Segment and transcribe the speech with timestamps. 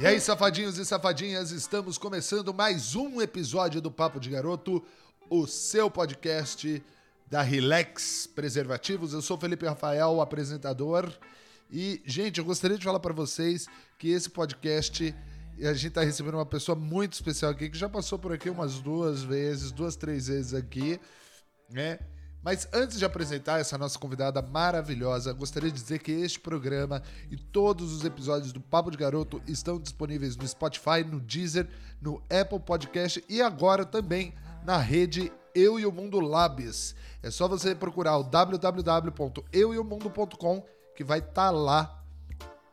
[0.00, 4.82] E aí, safadinhos e safadinhas, estamos começando mais um episódio do Papo de Garoto,
[5.28, 6.82] o seu podcast
[7.30, 9.12] da Relax Preservativos.
[9.12, 11.12] Eu sou Felipe Rafael, o apresentador.
[11.70, 13.66] E, gente, eu gostaria de falar para vocês
[13.98, 15.14] que esse podcast
[15.58, 18.78] a gente está recebendo uma pessoa muito especial aqui que já passou por aqui umas
[18.78, 20.98] duas vezes, duas, três vezes aqui,
[21.70, 21.98] né?
[22.42, 27.36] Mas antes de apresentar essa nossa convidada maravilhosa, gostaria de dizer que este programa e
[27.36, 31.68] todos os episódios do Papo de Garoto estão disponíveis no Spotify, no Deezer,
[32.00, 34.34] no Apple Podcast e agora também
[34.64, 36.94] na rede Eu e o Mundo Labs.
[37.22, 40.64] É só você procurar o www.eueomundo.com
[40.96, 42.02] que vai estar tá lá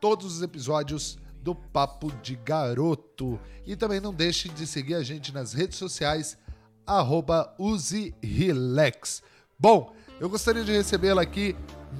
[0.00, 3.38] todos os episódios do Papo de Garoto.
[3.66, 6.38] E também não deixe de seguir a gente nas redes sociais,
[6.86, 7.54] arroba.
[9.60, 11.56] Bom, eu gostaria de recebê-la aqui,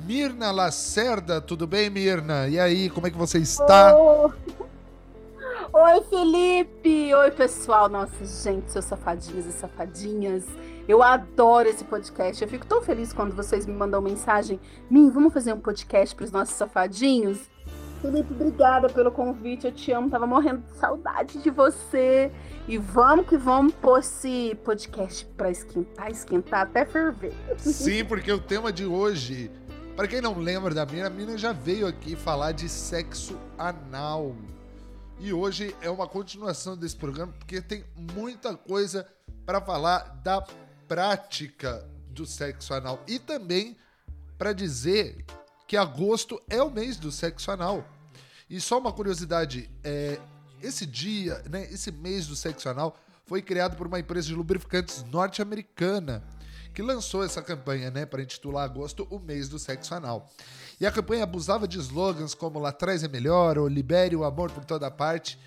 [0.07, 1.41] Mirna Lacerda.
[1.41, 2.47] Tudo bem, Mirna?
[2.47, 3.96] E aí, como é que você está?
[3.99, 4.30] Oh.
[5.73, 7.13] Oi, Felipe!
[7.13, 7.88] Oi, pessoal!
[7.88, 10.45] Nossa, gente, seus safadinhos e safadinhas.
[10.87, 12.41] Eu adoro esse podcast.
[12.41, 14.60] Eu fico tão feliz quando vocês me mandam mensagem.
[14.88, 17.51] Mim, vamos fazer um podcast para os nossos safadinhos?
[18.01, 19.66] Felipe, obrigada pelo convite.
[19.66, 20.09] Eu te amo.
[20.09, 22.30] Tava morrendo de saudade de você.
[22.66, 27.32] E vamos que vamos pôr esse podcast para esquentar, esquentar até ferver.
[27.59, 29.51] Sim, porque o tema de hoje,
[29.96, 34.35] para quem não lembra da Mina, a Mina já veio aqui falar de sexo anal.
[35.19, 39.07] E hoje é uma continuação desse programa, porque tem muita coisa
[39.45, 40.45] para falar da
[40.87, 43.76] prática do sexo anal e também
[44.37, 45.24] para dizer
[45.69, 47.87] que agosto é o mês do sexo anal.
[48.49, 50.19] E só uma curiosidade, é,
[50.63, 55.05] esse dia, né, esse mês do sexo anal foi criado por uma empresa de lubrificantes
[55.05, 56.25] norte-americana
[56.73, 60.30] que lançou essa campanha, né, para intitular agosto o mês do sexo anal.
[60.80, 64.50] E a campanha abusava de slogans como lá atrás é melhor ou libere o amor
[64.50, 65.38] por toda parte,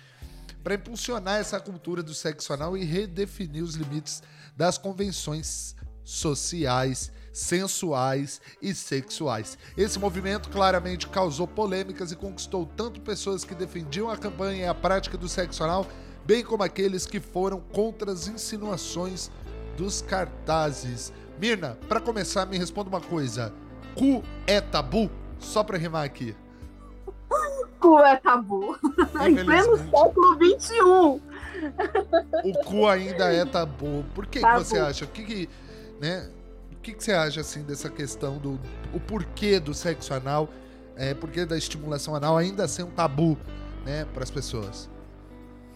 [0.62, 4.22] para impulsionar essa cultura do sexo anal e redefinir os limites
[4.56, 9.56] das convenções sociais sensuais e sexuais.
[9.76, 14.74] Esse movimento claramente causou polêmicas e conquistou tanto pessoas que defendiam a campanha e a
[14.74, 15.86] prática do sexo anal,
[16.24, 19.30] bem como aqueles que foram contra as insinuações
[19.76, 21.12] dos cartazes.
[21.38, 23.52] Mirna, para começar, me responda uma coisa:
[23.96, 25.10] cu é tabu?
[25.38, 26.36] Só para rimar aqui.
[27.80, 28.78] Cu é tabu.
[29.26, 31.20] em pleno século XXI.
[32.44, 34.04] O cu ainda é tabu.
[34.14, 35.04] Por que, que você acha?
[35.04, 35.48] O que, que
[36.00, 36.30] né?
[36.82, 38.58] Que, que você acha assim dessa questão do
[38.92, 40.48] o porquê do sexo anal,
[40.96, 43.38] é, porquê da estimulação anal ainda ser um tabu,
[43.84, 44.90] né, para as pessoas?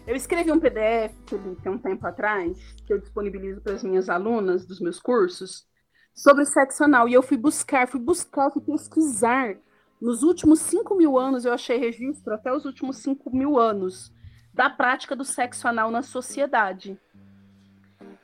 [0.05, 4.65] Eu escrevi um PDF, Felipe, um tempo atrás, que eu disponibilizo para as minhas alunas
[4.65, 5.65] dos meus cursos,
[6.13, 7.07] sobre sexo anal.
[7.07, 9.57] E eu fui buscar, fui buscar, fui pesquisar.
[9.99, 14.13] Nos últimos 5 mil anos, eu achei registro, até os últimos 5 mil anos,
[14.53, 16.99] da prática do sexo anal na sociedade.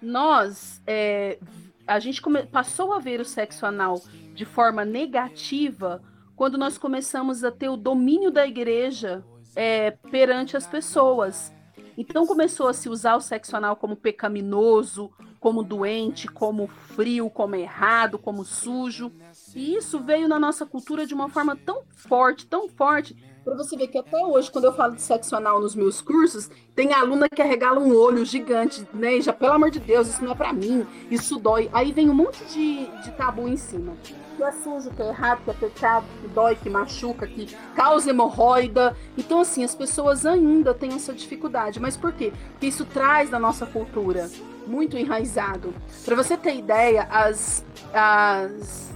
[0.02, 1.40] Nós é,
[1.88, 4.02] a gente come, passou a ver o sexo anal
[4.34, 6.02] de forma negativa
[6.36, 9.24] quando nós começamos a ter o domínio da igreja
[9.56, 11.54] é, perante as pessoas.
[11.98, 17.56] Então começou a se usar o sexo anal como pecaminoso, como doente, como frio, como
[17.56, 19.12] errado, como sujo.
[19.54, 23.76] E isso veio na nossa cultura de uma forma tão forte, tão forte, para você
[23.76, 27.28] ver que até hoje, quando eu falo de sexo anal nos meus cursos, tem aluna
[27.28, 29.20] que arregala um olho gigante, né?
[29.20, 31.70] Já, pelo amor de Deus, isso não é para mim, isso dói.
[31.74, 33.94] Aí vem um monte de, de tabu em cima.
[34.38, 38.10] Que é sujo, que é errado, que é pecado, que dói, que machuca, que causa
[38.10, 38.96] hemorroida.
[39.18, 41.80] Então, assim, as pessoas ainda têm essa dificuldade.
[41.80, 42.32] Mas por quê?
[42.52, 44.30] Porque isso traz da nossa cultura
[44.66, 45.74] muito enraizado.
[46.06, 48.94] Para você ter ideia, as, as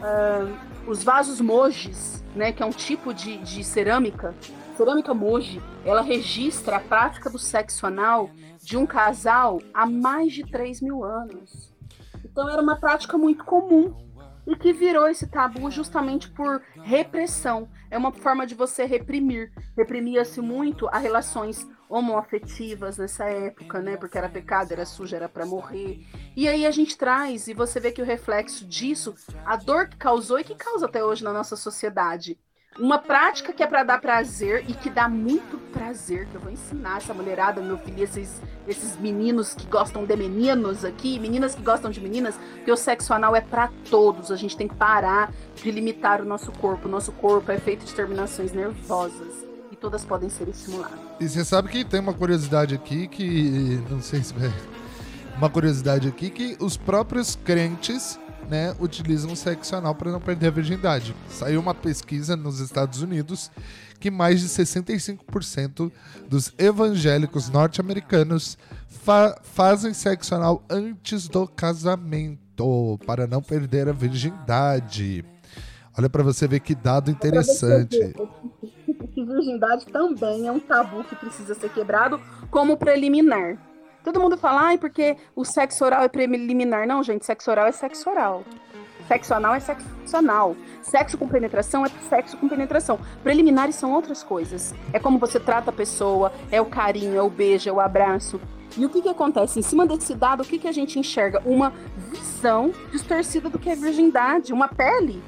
[0.00, 0.54] uh,
[0.86, 4.34] os vasos mojis né, que é um tipo de, de cerâmica,
[4.76, 8.30] cerâmica Moji, ela registra a prática do sexo anal
[8.60, 11.72] de um casal há mais de 3 mil anos.
[12.24, 13.94] Então era uma prática muito comum
[14.46, 17.68] e que virou esse tabu justamente por repressão.
[17.90, 19.52] É uma forma de você reprimir.
[19.76, 23.96] Reprimia-se muito a relações homoafetivas nessa época, né?
[23.96, 26.04] Porque era pecado, era sujo, era para morrer.
[26.36, 29.14] E aí a gente traz, e você vê que o reflexo disso,
[29.46, 32.36] a dor que causou e que causa até hoje na nossa sociedade.
[32.76, 36.50] Uma prática que é para dar prazer e que dá muito prazer, que eu vou
[36.50, 41.62] ensinar essa mulherada, meu filho, esses, esses meninos que gostam de meninos aqui, meninas que
[41.62, 44.32] gostam de meninas, que o sexo anal é para todos.
[44.32, 46.88] A gente tem que parar de limitar o nosso corpo.
[46.88, 51.03] O nosso corpo é feito de terminações nervosas e todas podem ser estimuladas.
[51.20, 53.80] E você sabe que tem uma curiosidade aqui que.
[53.90, 54.34] Não sei se.
[55.36, 58.18] Uma curiosidade aqui que os próprios crentes
[58.48, 61.14] né, utilizam o sexo anal para não perder a virgindade.
[61.28, 63.50] Saiu uma pesquisa nos Estados Unidos
[63.98, 65.90] que mais de 65%
[66.28, 75.24] dos evangélicos norte-americanos fa fazem sexo anal antes do casamento para não perder a virgindade.
[75.96, 78.14] Olha para você ver que dado interessante.
[79.24, 83.56] Virgindade também é um tabu que precisa ser quebrado como preliminar.
[84.02, 86.86] Todo mundo fala, ai, porque o sexo oral é preliminar.
[86.86, 88.44] Não, gente, sexo oral é sexo oral.
[89.08, 90.56] Sexo anal é sexo anal.
[90.82, 92.98] Sexo com penetração é sexo com penetração.
[93.22, 94.74] Preliminares são outras coisas.
[94.92, 98.40] É como você trata a pessoa, é o carinho, é o beijo, é o abraço.
[98.76, 99.58] E o que, que acontece?
[99.58, 101.40] Em cima desse dado, o que, que a gente enxerga?
[101.44, 101.72] Uma
[102.10, 105.22] visão distorcida do que é virgindade, uma pele.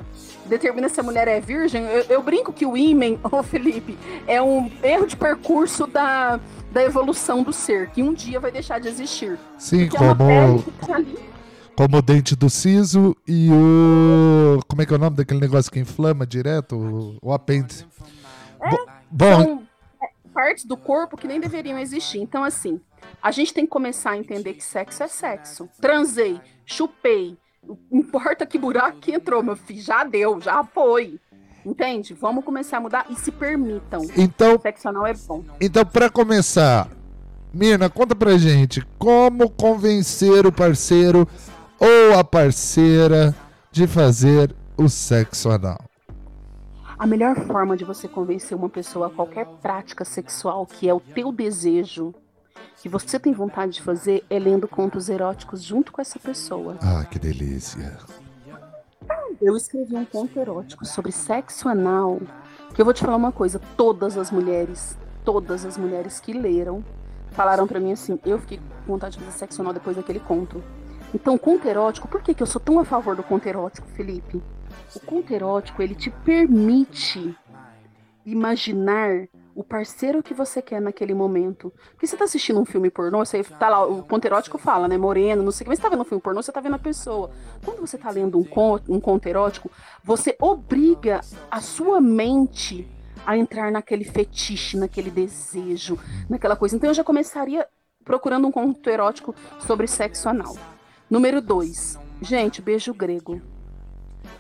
[0.49, 1.85] Determina se a mulher é virgem.
[1.85, 6.41] Eu, eu brinco que o ímen, ô Felipe, é um erro de percurso da,
[6.73, 9.39] da evolução do ser, que um dia vai deixar de existir.
[9.59, 10.47] Sim, Porque como, é
[11.77, 14.61] como o dente do siso e o.
[14.67, 16.75] Como é que é o nome daquele negócio que inflama direto?
[16.75, 17.87] O, o apêndice.
[18.63, 18.71] É,
[19.11, 19.43] bom.
[19.43, 19.63] São
[20.03, 22.19] é, partes do corpo que nem deveriam existir.
[22.19, 22.81] Então, assim,
[23.23, 25.69] a gente tem que começar a entender que sexo é sexo.
[25.79, 27.37] Transei, chupei.
[27.91, 29.83] Importa que buraco que entrou, meu filho.
[29.83, 31.19] Já deu, já foi.
[31.65, 32.15] Entende?
[32.15, 34.07] Vamos começar a mudar e se permitam.
[34.17, 35.45] Então, sexo anal é bom.
[35.61, 36.89] Então, para começar,
[37.53, 41.27] Mina, conta pra gente como convencer o parceiro
[41.81, 43.35] ou a parceira
[43.73, 45.81] de fazer o sexo anal.
[46.99, 51.01] A melhor forma de você convencer uma pessoa a qualquer prática sexual que é o
[51.01, 52.15] teu desejo,
[52.77, 56.77] que você tem vontade de fazer, é lendo contos eróticos junto com essa pessoa.
[56.81, 57.97] Ah, que delícia.
[59.41, 62.21] Eu escrevi um conto erótico sobre sexo anal,
[62.75, 66.85] que eu vou te falar uma coisa, todas as mulheres, todas as mulheres que leram,
[67.33, 70.63] falaram para mim assim, eu fiquei com vontade de fazer sexo anal depois daquele conto.
[71.15, 74.43] Então, conto erótico, por que, que eu sou tão a favor do conto erótico, Felipe?
[74.95, 77.37] O conto erótico, ele te permite
[78.25, 81.73] imaginar o parceiro que você quer naquele momento.
[81.93, 84.99] Porque você tá assistindo um filme pornô, você tá lá, o conto erótico fala, né?
[84.99, 86.75] Moreno, não sei o que, mas você tá vendo um filme pornô, você tá vendo
[86.75, 87.31] a pessoa.
[87.65, 89.71] Quando você tá lendo um conto, um conto erótico,
[90.05, 92.87] você obriga a sua mente
[93.25, 95.99] a entrar naquele fetiche, naquele desejo,
[96.29, 96.77] naquela coisa.
[96.77, 97.67] Então eu já começaria
[98.05, 99.35] procurando um conto erótico
[99.67, 100.55] sobre sexo anal.
[101.09, 101.99] Número 2.
[102.21, 103.56] Gente, beijo grego.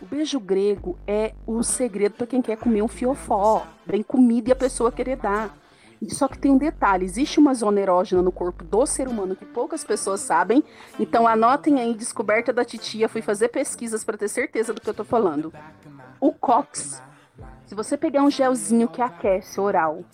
[0.01, 3.67] O beijo grego é o segredo para quem quer comer um fiofó.
[3.85, 5.57] Bem comida e a pessoa querer dar.
[6.09, 9.45] Só que tem um detalhe: existe uma zona erógena no corpo do ser humano que
[9.45, 10.63] poucas pessoas sabem.
[10.99, 13.09] Então anotem aí, descoberta da titia.
[13.09, 15.53] Fui fazer pesquisas para ter certeza do que eu tô falando.
[16.21, 17.03] O cox.
[17.67, 20.05] Se você pegar um gelzinho que aquece oral,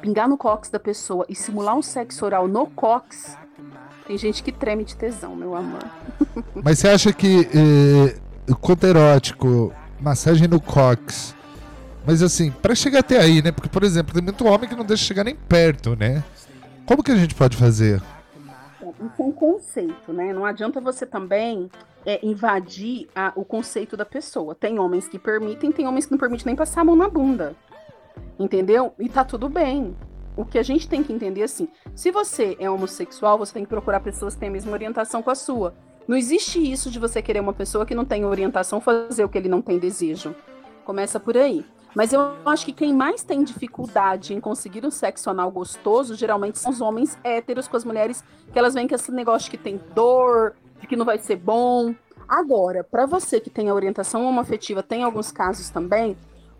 [0.00, 3.36] pingar no cox da pessoa e simular um sexo oral no cox,
[4.06, 5.84] tem gente que treme de tesão, meu amor.
[6.54, 8.16] Mas você acha que eh,
[8.54, 11.34] conto erótico, massagem no cox.
[12.06, 13.50] Mas assim, para chegar até aí, né?
[13.50, 16.22] Porque, por exemplo, tem muito homem que não deixa chegar nem perto, né?
[16.86, 18.00] Como que a gente pode fazer?
[18.80, 20.32] Isso é um conceito, né?
[20.32, 21.68] Não adianta você também
[22.04, 24.54] é, invadir a, o conceito da pessoa.
[24.54, 27.56] Tem homens que permitem, tem homens que não permitem nem passar a mão na bunda.
[28.38, 28.94] Entendeu?
[28.98, 29.96] E tá tudo bem.
[30.36, 33.68] O que a gente tem que entender assim, se você é homossexual, você tem que
[33.68, 35.74] procurar pessoas que têm a mesma orientação com a sua.
[36.06, 39.38] Não existe isso de você querer uma pessoa que não tem orientação fazer o que
[39.38, 40.34] ele não tem desejo.
[40.84, 41.64] Começa por aí.
[41.96, 46.58] Mas eu acho que quem mais tem dificuldade em conseguir um sexo anal gostoso, geralmente
[46.58, 48.22] são os homens héteros com as mulheres,
[48.52, 51.94] que elas vêm com esse negócio que tem dor, de que não vai ser bom.
[52.28, 56.16] Agora, para você que tem a orientação homoafetiva, tem alguns casos também,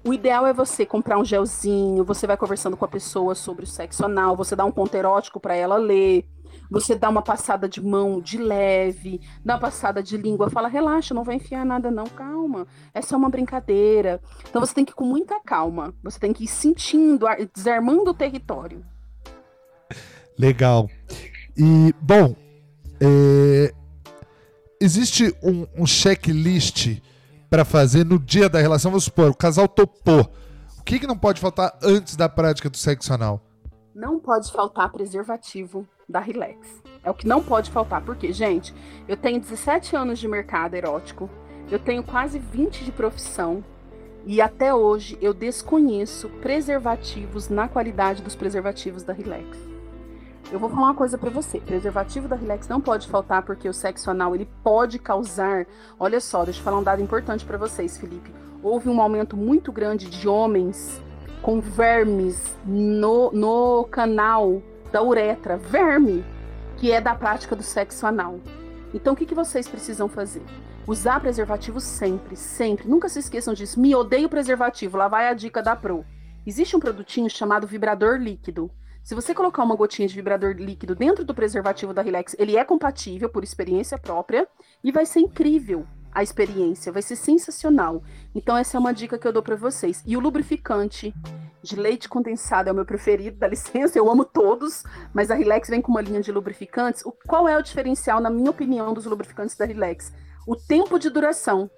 [0.06, 3.66] o ideal é você comprar um gelzinho, você vai conversando com a pessoa sobre o
[3.66, 6.24] sexo anal, você dá um ponto erótico para ela ler,
[6.70, 11.14] você dá uma passada de mão de leve, dá uma passada de língua, fala, relaxa,
[11.14, 14.20] não vai enfiar nada não, calma, é só uma brincadeira.
[14.48, 18.14] Então você tem que ir com muita calma, você tem que ir sentindo, desarmando o
[18.14, 18.84] território.
[20.38, 20.88] Legal.
[21.56, 22.34] E, bom,
[23.00, 23.72] é...
[24.80, 27.00] existe um, um checklist
[27.48, 28.90] para fazer no dia da relação?
[28.90, 30.30] Vamos supor, o casal topou.
[30.78, 33.40] O que, que não pode faltar antes da prática do sexo anal?
[33.94, 36.82] Não pode faltar preservativo da Relax.
[37.02, 38.02] É o que não pode faltar.
[38.02, 38.74] Porque, gente,
[39.08, 41.28] eu tenho 17 anos de mercado erótico,
[41.70, 43.64] eu tenho quase 20 de profissão
[44.24, 49.56] e até hoje eu desconheço preservativos na qualidade dos preservativos da Relax.
[50.50, 51.60] Eu vou falar uma coisa para você.
[51.60, 55.66] Preservativo da Relax não pode faltar porque o sexo anal ele pode causar.
[55.98, 58.32] Olha só, deixa eu falar um dado importante para vocês, Felipe.
[58.62, 61.00] Houve um aumento muito grande de homens
[61.42, 66.24] com vermes no, no canal da uretra, verme,
[66.76, 68.40] que é da prática do sexo anal.
[68.94, 70.42] Então, o que, que vocês precisam fazer?
[70.86, 72.88] Usar preservativo sempre, sempre.
[72.88, 73.80] Nunca se esqueçam disso.
[73.80, 74.96] Me odeio preservativo.
[74.96, 76.04] Lá vai a dica da Pro.
[76.46, 78.70] Existe um produtinho chamado vibrador líquido.
[79.02, 82.64] Se você colocar uma gotinha de vibrador líquido dentro do preservativo da Relax, ele é
[82.64, 84.48] compatível por experiência própria
[84.82, 85.86] e vai ser incrível
[86.16, 88.02] a experiência, vai ser sensacional.
[88.34, 90.02] Então essa é uma dica que eu dou para vocês.
[90.06, 91.14] E o lubrificante
[91.62, 94.82] de leite condensado é o meu preferido, dá licença, eu amo todos,
[95.12, 97.04] mas a Relax vem com uma linha de lubrificantes.
[97.04, 100.10] O, qual é o diferencial, na minha opinião, dos lubrificantes da Relax?
[100.46, 101.70] O tempo de duração.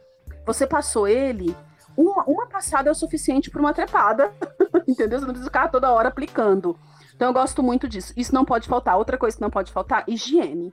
[0.47, 1.57] Você passou ele,
[1.97, 4.33] uma, uma passada é o suficiente para uma trepada,
[4.87, 5.19] entendeu?
[5.19, 6.79] Você não precisa ficar toda hora aplicando.
[7.13, 8.13] Então eu gosto muito disso.
[8.17, 8.97] Isso não pode faltar.
[8.97, 10.73] Outra coisa que não pode faltar, higiene.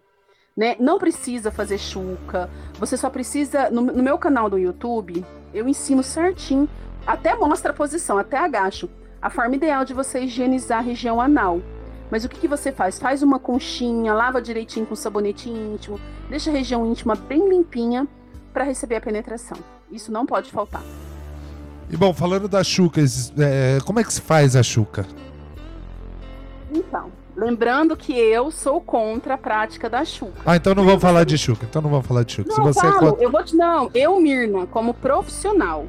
[0.56, 0.76] Né?
[0.80, 2.50] Não precisa fazer chuca.
[2.80, 3.70] Você só precisa.
[3.70, 6.70] No, no meu canal do YouTube, eu ensino certinho.
[7.06, 8.90] Até mostra a posição, até agacho.
[9.22, 11.62] A forma ideal de você higienizar a região anal.
[12.10, 13.00] Mas o que, que você faz?
[13.00, 18.08] Faz uma conchinha, lava direitinho com sabonete íntimo, deixa a região íntima bem limpinha
[18.54, 19.58] para receber a penetração.
[19.92, 20.84] Isso não pode faltar.
[21.90, 25.06] E bom, falando da chuca, é, como é que se faz a chuca?
[27.36, 30.42] Lembrando que eu sou contra a prática da chuca.
[30.46, 31.65] Ah, então não vamos falar de chuca.
[31.65, 32.50] Então não vamos falar de chuca.
[32.50, 33.24] Não, se você é falo, é contra...
[33.24, 35.86] eu vou te não, eu Mirna, como profissional,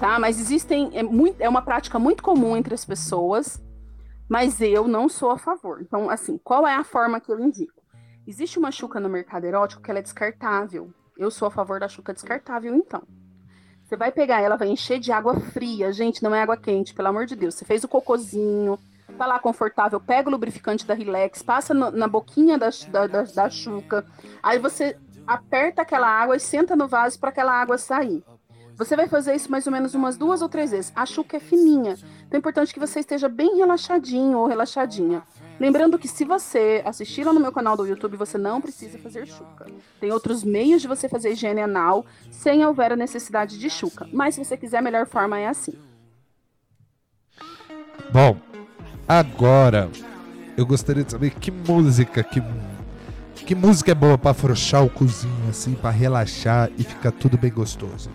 [0.00, 0.18] tá?
[0.18, 3.60] Mas existem é, muito, é uma prática muito comum entre as pessoas
[4.28, 5.80] mas eu não sou a favor.
[5.80, 7.82] Então, assim, qual é a forma que eu indico?
[8.26, 10.92] Existe uma chuca no mercado erótico que ela é descartável.
[11.16, 13.02] Eu sou a favor da chuca descartável, então.
[13.84, 15.92] Você vai pegar ela, vai encher de água fria.
[15.92, 17.54] Gente, não é água quente, pelo amor de Deus.
[17.54, 18.76] Você fez o cocôzinho,
[19.14, 23.22] tá lá confortável, pega o lubrificante da Relax, passa no, na boquinha da, da, da,
[23.22, 24.04] da chuca.
[24.42, 24.96] Aí você
[25.26, 28.22] aperta aquela água e senta no vaso para aquela água sair.
[28.76, 30.92] Você vai fazer isso mais ou menos umas duas ou três vezes.
[30.94, 31.92] A chuca é fininha,
[32.26, 35.22] então é importante que você esteja bem relaxadinho ou relaxadinha.
[35.58, 39.26] Lembrando que se você assistir lá no meu canal do YouTube, você não precisa fazer
[39.26, 39.66] chuca.
[39.98, 44.06] Tem outros meios de você fazer higiene anal sem houver a necessidade de chuca.
[44.12, 45.72] Mas se você quiser, a melhor forma é assim.
[48.12, 48.36] Bom,
[49.08, 49.90] agora
[50.56, 52.42] eu gostaria de saber que música, que,
[53.34, 57.52] que música é boa para afrouxar o cozinho, assim, para relaxar e ficar tudo bem
[57.52, 58.10] gostoso.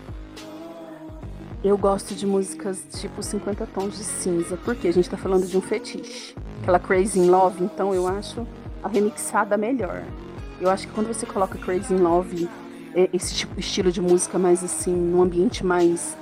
[1.62, 5.56] Eu gosto de músicas tipo 50 tons de cinza, porque a gente tá falando de
[5.56, 6.34] um fetiche.
[6.60, 8.44] Aquela Crazy in Love, então eu acho
[8.82, 10.02] a remixada melhor.
[10.60, 12.48] Eu acho que quando você coloca Crazy in Love,
[12.94, 16.16] é, esse tipo, estilo de música mais assim, num ambiente mais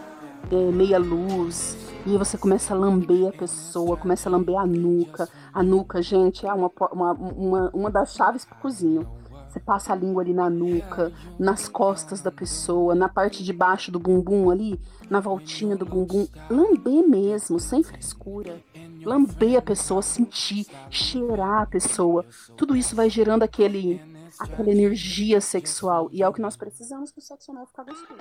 [0.52, 1.74] é, meia luz,
[2.06, 5.28] e você começa a lamber a pessoa, começa a lamber a nuca.
[5.52, 9.06] A nuca, gente, é uma, uma, uma, uma das chaves pro cozinho.
[9.48, 13.90] Você passa a língua ali na nuca, nas costas da pessoa, na parte de baixo
[13.90, 14.80] do bumbum ali,
[15.10, 16.26] na voltinha do bumbum.
[16.48, 18.62] Lamber mesmo, sem frescura.
[19.04, 22.24] Lamber a pessoa, sentir, cheirar a pessoa.
[22.56, 24.00] Tudo isso vai gerando aquele
[24.38, 26.08] aquela energia sexual.
[26.12, 28.20] E é o que nós precisamos para o sexo anal ficar gostoso.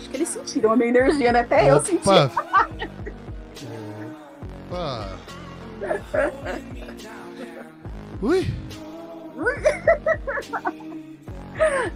[0.00, 1.40] Acho que eles sentiram a minha energia, né?
[1.40, 1.68] Até Opa.
[1.68, 2.08] eu senti.
[4.70, 5.18] Opa!
[8.22, 8.46] Ui!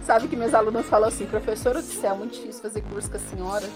[0.03, 3.17] Sabe que meus alunos falam assim, professora do céu, é muito difícil fazer curso com
[3.17, 3.67] a senhora.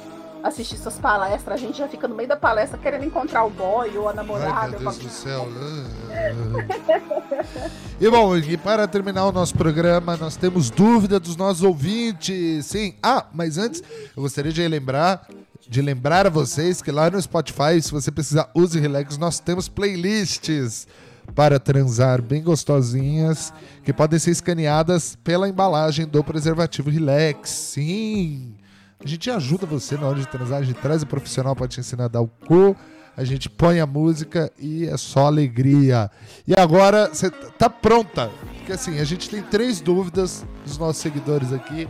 [0.43, 3.97] Assistir suas palestras, a gente já fica no meio da palestra querendo encontrar o boy
[3.97, 4.53] ou a namorada.
[4.55, 5.47] Ai, meu Deus do céu.
[7.99, 12.65] e bom, e para terminar o nosso programa, nós temos dúvida dos nossos ouvintes.
[12.65, 12.95] Sim.
[13.03, 13.83] Ah, mas antes,
[14.15, 15.27] eu gostaria de lembrar
[15.67, 19.69] de lembrar a vocês que lá no Spotify, se você precisar, use Relax, nós temos
[19.69, 20.87] playlists
[21.35, 23.53] para transar bem gostosinhas,
[23.83, 27.49] que podem ser escaneadas pela embalagem do preservativo Relax.
[27.49, 28.58] Sim!
[29.01, 31.79] A gente ajuda você na hora de transar, a gente traz o profissional para te
[31.79, 32.75] ensinar a dar o cu,
[33.15, 36.11] a gente põe a música e é só alegria.
[36.45, 38.29] E agora você tá pronta?
[38.57, 41.87] Porque assim, a gente tem três dúvidas dos nossos seguidores aqui.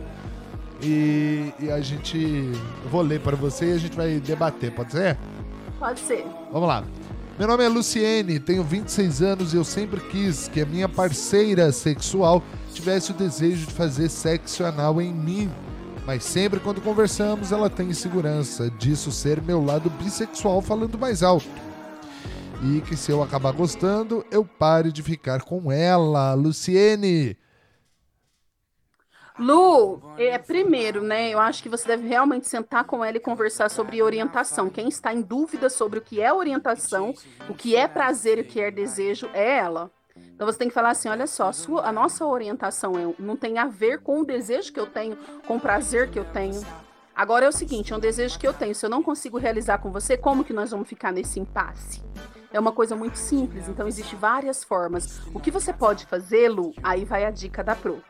[0.80, 2.16] E, e a gente.
[2.84, 5.18] Eu vou ler para você e a gente vai debater, pode ser?
[5.80, 6.24] Pode ser.
[6.52, 6.84] Vamos lá.
[7.36, 11.72] Meu nome é Luciene, tenho 26 anos e eu sempre quis que a minha parceira
[11.72, 12.40] sexual
[12.72, 15.50] tivesse o desejo de fazer sexo anal em mim.
[16.06, 21.48] Mas sempre quando conversamos, ela tem insegurança disso ser meu lado bissexual falando mais alto.
[22.62, 26.34] E que se eu acabar gostando, eu pare de ficar com ela.
[26.34, 27.36] Luciene,
[29.40, 31.30] Lu, é, primeiro, né?
[31.30, 34.68] Eu acho que você deve realmente sentar com ela e conversar sobre orientação.
[34.68, 37.14] Quem está em dúvida sobre o que é orientação,
[37.48, 39.90] o que é prazer e o que é desejo é ela.
[40.16, 43.36] Então você tem que falar assim: olha só, a, sua, a nossa orientação é, não
[43.36, 46.60] tem a ver com o desejo que eu tenho, com o prazer que eu tenho.
[47.14, 48.74] Agora é o seguinte: é um desejo que eu tenho.
[48.74, 52.02] Se eu não consigo realizar com você, como que nós vamos ficar nesse impasse?
[52.52, 55.20] É uma coisa muito simples, então existem várias formas.
[55.32, 56.74] O que você pode fazer, Lu?
[56.82, 58.02] Aí vai a dica da Pro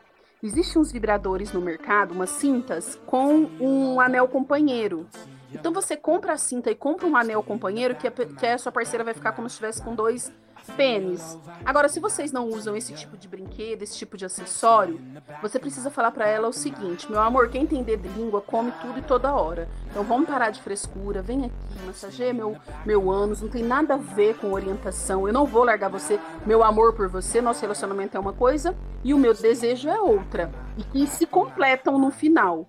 [0.43, 5.05] Existem uns vibradores no mercado, umas cintas, com um anel companheiro.
[5.53, 8.71] Então você compra a cinta e compra um anel companheiro que a, que a sua
[8.71, 10.31] parceira vai ficar como se estivesse com dois
[10.75, 11.37] pênis.
[11.65, 14.99] Agora, se vocês não usam esse tipo de brinquedo, esse tipo de acessório,
[15.41, 18.71] você precisa falar para ela o seguinte: meu amor, quem tem dedo de língua come
[18.81, 19.67] tudo e toda hora.
[19.89, 23.97] Então vamos parar de frescura, vem aqui, massageia meu, meu ânus, não tem nada a
[23.97, 25.27] ver com orientação.
[25.27, 29.13] Eu não vou largar você, meu amor por você, nosso relacionamento é uma coisa e
[29.13, 30.51] o meu desejo é outra.
[30.77, 32.67] E que se completam no final.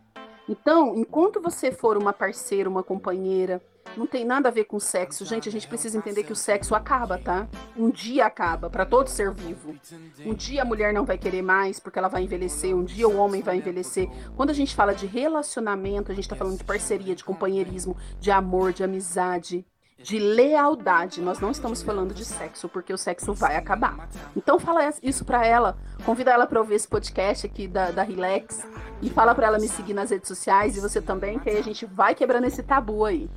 [0.48, 3.62] Então, enquanto você for uma parceira, uma companheira,
[3.96, 5.24] não tem nada a ver com sexo.
[5.24, 7.48] Gente, a gente precisa entender que o sexo acaba, tá?
[7.76, 9.74] Um dia acaba para todo ser vivo.
[10.24, 13.16] Um dia a mulher não vai querer mais porque ela vai envelhecer, um dia o
[13.16, 14.08] homem vai envelhecer.
[14.36, 18.30] Quando a gente fala de relacionamento, a gente tá falando de parceria, de companheirismo, de
[18.30, 19.64] amor, de amizade,
[20.02, 21.20] de lealdade.
[21.20, 24.08] Nós não estamos falando de sexo, porque o sexo vai acabar.
[24.36, 28.66] Então fala isso para ela, convida ela para ouvir esse podcast aqui da, da Relax
[29.00, 31.62] e fala para ela me seguir nas redes sociais e você também, que aí a
[31.62, 33.30] gente vai quebrando esse tabu aí.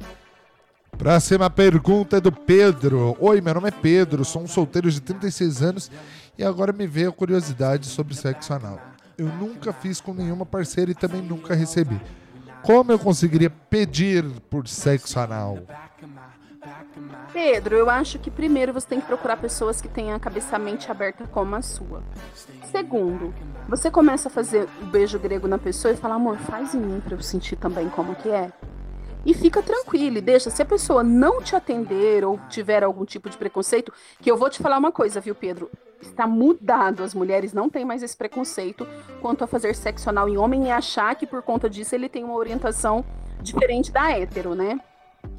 [0.97, 3.17] Próxima pergunta é do Pedro.
[3.19, 5.91] Oi, meu nome é Pedro, sou um solteiro de 36 anos
[6.37, 8.79] e agora me veio a curiosidade sobre sexo anal.
[9.17, 11.99] Eu nunca fiz com nenhuma parceira e também nunca recebi.
[12.61, 15.59] Como eu conseguiria pedir por sexo anal?
[17.31, 20.89] Pedro, eu acho que primeiro você tem que procurar pessoas que tenham a cabeça mente
[20.89, 22.03] aberta como a sua.
[22.71, 23.33] Segundo,
[23.67, 27.01] você começa a fazer o beijo grego na pessoa e fala, amor, faz em mim
[27.01, 28.51] para eu sentir também como que é.
[29.25, 30.51] E fica tranquilo, e deixa.
[30.51, 33.91] Se a pessoa não te atender ou tiver algum tipo de preconceito,
[34.21, 35.71] que eu vou te falar uma coisa, viu, Pedro?
[35.99, 37.01] Está mudado.
[37.01, 38.87] As mulheres não têm mais esse preconceito
[39.21, 42.23] quanto a fazer sexo anal em homem e achar que por conta disso ele tem
[42.23, 43.03] uma orientação
[43.41, 44.79] diferente da hétero, né?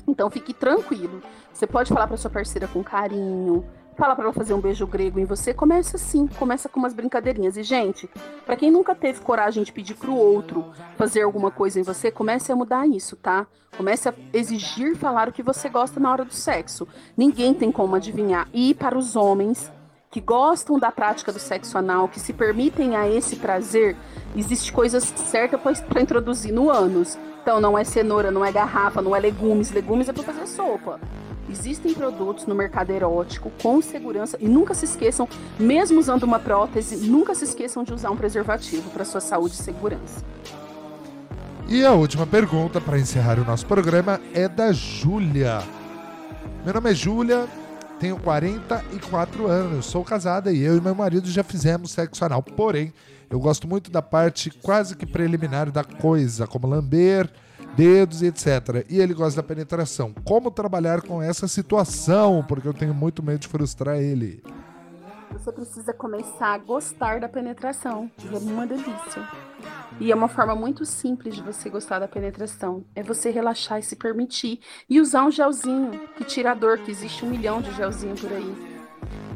[0.06, 1.22] Então fique tranquilo.
[1.52, 3.64] Você pode falar para sua parceira com carinho,
[3.96, 7.56] fala para ela fazer um beijo grego em você, começa assim, começa com umas brincadeirinhas.
[7.56, 8.08] E, gente,
[8.44, 10.64] para quem nunca teve coragem de pedir pro outro
[10.96, 13.46] fazer alguma coisa em você, comece a mudar isso, tá?
[13.76, 16.86] Comece a exigir falar o que você gosta na hora do sexo.
[17.16, 18.49] Ninguém tem como adivinhar.
[18.52, 19.73] E para os homens
[20.10, 23.97] que gostam da prática do sexo anal, que se permitem a esse prazer,
[24.34, 27.19] existe coisas certas para introduzir no ânus.
[27.47, 29.71] Então não é cenoura, não é garrafa, não é legumes.
[29.71, 30.99] Legumes é para fazer sopa.
[31.49, 36.97] Existem produtos no mercado erótico com segurança e nunca se esqueçam, mesmo usando uma prótese,
[37.06, 40.25] nunca se esqueçam de usar um preservativo para sua saúde e segurança.
[41.69, 45.63] E a última pergunta para encerrar o nosso programa é da Júlia.
[46.65, 47.47] Meu nome é Júlia,
[48.00, 52.43] tenho 44 anos, sou casada e eu e meu marido já fizemos sexo anal.
[52.43, 52.93] Porém,
[53.28, 57.30] eu gosto muito da parte quase que preliminar da coisa, como lamber,
[57.76, 58.86] dedos e etc.
[58.89, 60.15] E ele gosta da penetração.
[60.25, 62.45] Como trabalhar com essa situação?
[62.47, 64.43] Porque eu tenho muito medo de frustrar ele.
[65.32, 68.10] Você precisa começar a gostar da penetração.
[68.32, 69.28] É uma delícia.
[70.00, 72.84] E é uma forma muito simples de você gostar da penetração.
[72.95, 74.60] É você relaxar e se permitir.
[74.89, 78.32] E usar um gelzinho que tira a dor, que existe um milhão de gelzinho por
[78.32, 78.54] aí.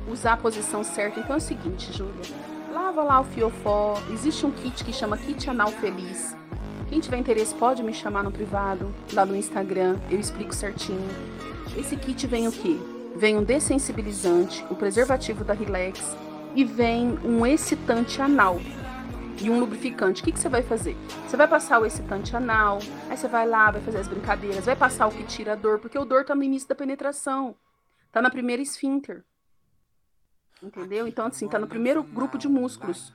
[0.09, 1.21] Usar a posição certa.
[1.21, 2.50] Então é o seguinte, Júlia.
[2.71, 4.01] Lava lá o fiofó.
[4.13, 6.37] Existe um kit que chama Kit Anal Feliz.
[6.89, 9.99] Quem tiver interesse pode me chamar no privado, lá no Instagram.
[10.09, 11.09] Eu explico certinho.
[11.77, 12.79] Esse kit vem o quê?
[13.17, 16.17] Vem um dessensibilizante, o preservativo da Relax
[16.55, 18.61] e vem um excitante anal
[19.41, 20.23] e um lubrificante.
[20.23, 20.97] O que, que você vai fazer?
[21.27, 22.79] Você vai passar o excitante anal,
[23.09, 25.79] aí você vai lá, vai fazer as brincadeiras, vai passar o que tira a dor,
[25.79, 27.57] porque o dor tá no início da penetração.
[28.13, 29.25] Tá na primeira esfíncter.
[30.63, 31.07] Entendeu?
[31.07, 33.15] Então, assim, tá no primeiro grupo de músculos.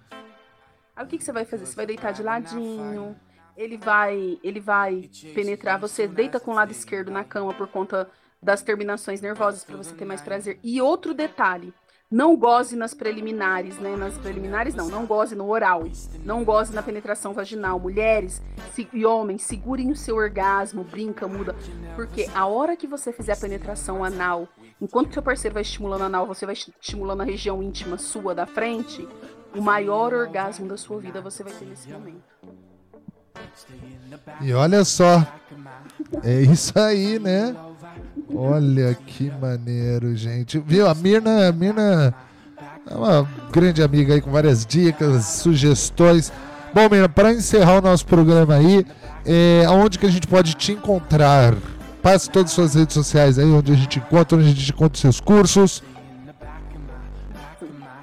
[0.95, 1.65] Aí o que, que você vai fazer?
[1.65, 3.15] Você vai deitar de ladinho,
[3.55, 8.09] ele vai, ele vai penetrar, você deita com o lado esquerdo na cama por conta
[8.41, 10.59] das terminações nervosas para você ter mais prazer.
[10.63, 11.73] E outro detalhe,
[12.15, 13.97] não goze nas preliminares, né?
[13.97, 15.83] Nas preliminares não, não goze no oral,
[16.23, 17.77] não goze na penetração vaginal.
[17.77, 18.41] Mulheres
[18.73, 21.53] se, e homens, segurem o seu orgasmo, brinca, muda,
[21.93, 24.47] porque a hora que você fizer a penetração anal,
[24.79, 29.05] enquanto seu parceiro vai estimulando anal, você vai estimulando a região íntima sua da frente,
[29.53, 32.23] o maior orgasmo da sua vida você vai ter nesse momento.
[34.39, 35.21] E olha só,
[36.23, 37.53] é isso aí, né?
[38.33, 40.59] Olha que maneiro, gente.
[40.59, 40.87] Viu?
[40.87, 42.13] A Mirna, a Mirna
[42.89, 46.31] é uma grande amiga aí com várias dicas, sugestões.
[46.73, 48.85] Bom, Mirna, para encerrar o nosso programa aí,
[49.25, 51.55] é, onde que a gente pode te encontrar?
[52.01, 54.93] Passe todas as suas redes sociais aí, onde a gente encontra, onde a gente encontra
[54.93, 55.83] os seus cursos.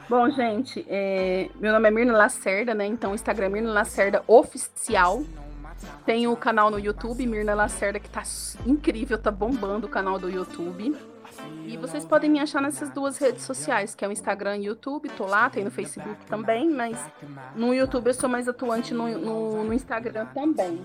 [0.08, 2.84] Bom, gente, é, meu nome é Mirna Lacerda, né?
[2.86, 5.22] Então, Instagram é Mirna Lacerda Oficial.
[6.04, 8.22] Tem o canal no YouTube, Mirna Lacerda, que tá
[8.66, 10.94] incrível, tá bombando o canal do YouTube.
[11.64, 14.64] E vocês podem me achar nessas duas redes sociais, que é o Instagram e o
[14.72, 15.08] YouTube.
[15.10, 16.98] Tô lá, tem no Facebook também, mas
[17.54, 20.80] no YouTube eu sou mais atuante no, no, no, Instagram também.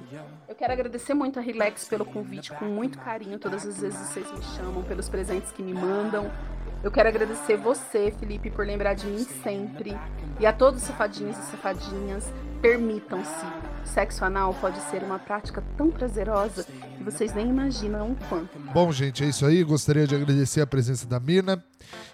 [0.47, 3.37] Eu quero agradecer muito a Relax pelo convite, com muito carinho.
[3.39, 6.31] Todas as vezes vocês me chamam, pelos presentes que me mandam.
[6.83, 9.97] Eu quero agradecer você, Felipe, por lembrar de mim sempre.
[10.39, 12.31] E a todos os safadinhos e safadinhas.
[12.61, 13.45] Permitam-se.
[13.85, 16.65] Sexo anal pode ser uma prática tão prazerosa
[16.97, 18.59] que vocês nem imaginam o quanto.
[18.73, 19.63] Bom, gente, é isso aí.
[19.63, 21.63] Gostaria de agradecer a presença da Mina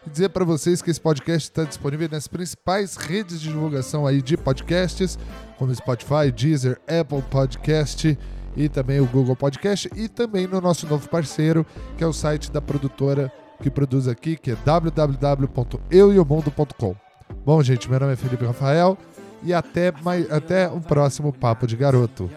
[0.05, 4.21] e dizer para vocês que esse podcast está disponível nas principais redes de divulgação aí
[4.21, 5.17] de podcasts,
[5.57, 8.17] como Spotify, Deezer, Apple Podcast
[8.55, 11.65] e também o Google Podcast e também no nosso novo parceiro,
[11.97, 16.95] que é o site da produtora que produz aqui, que é www.eueomundo.com.
[17.45, 18.95] Bom, gente, meu nome é Felipe Rafael
[19.43, 22.29] e até, mais, até um próximo Papo de Garoto.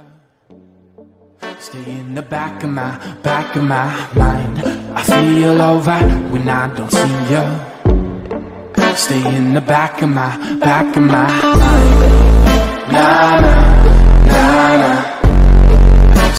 [1.58, 4.62] Stay in the back of my, back of my mind.
[4.94, 8.94] I feel alright when I don't see you.
[8.94, 12.92] Stay in the back of my, back of my mind.
[12.92, 13.54] Na na,
[14.26, 15.15] na na.